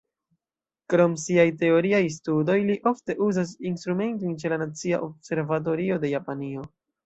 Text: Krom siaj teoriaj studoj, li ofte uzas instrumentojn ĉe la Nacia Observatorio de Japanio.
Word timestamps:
Krom 0.93 1.11
siaj 1.23 1.45
teoriaj 1.63 1.99
studoj, 2.15 2.57
li 2.71 2.79
ofte 2.93 3.17
uzas 3.27 3.53
instrumentojn 3.75 4.37
ĉe 4.45 4.55
la 4.57 4.61
Nacia 4.67 5.05
Observatorio 5.13 6.03
de 6.07 6.17
Japanio. 6.19 6.69